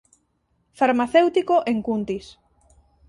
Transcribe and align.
Farmacéutico 0.79 1.55
en 1.71 1.75
Cuntis. 1.87 2.25